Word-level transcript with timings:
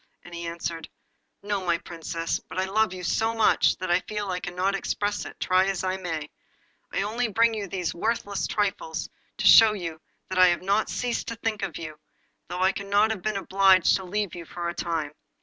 And 0.23 0.33
he 0.33 0.47
answered 0.47 0.89
'No, 1.43 1.63
my 1.63 1.77
Princess; 1.77 2.39
but 2.49 2.57
I 2.57 2.65
love 2.65 2.91
you 2.91 3.03
so 3.03 3.35
much 3.35 3.77
that 3.77 3.91
I 3.91 3.99
feel 3.99 4.31
I 4.31 4.39
cannot 4.39 4.73
express 4.73 5.25
it, 5.25 5.39
try 5.39 5.65
as 5.67 5.83
I 5.83 5.97
may. 5.97 6.27
I 6.91 7.03
only 7.03 7.27
bring 7.27 7.53
you 7.53 7.67
these 7.67 7.93
worthless 7.93 8.47
trifles 8.47 9.07
to 9.37 9.45
show 9.45 9.73
that 10.29 10.39
I 10.39 10.47
have 10.47 10.63
not 10.63 10.89
ceased 10.89 11.27
to 11.27 11.35
think 11.35 11.61
of 11.61 11.77
you, 11.77 11.99
though 12.47 12.61
I 12.61 12.73
have 12.75 13.21
been 13.21 13.37
obliged 13.37 13.95
to 13.97 14.03
leave 14.03 14.33
you 14.33 14.43
for 14.43 14.67
a 14.69 14.73
time. 14.73 15.11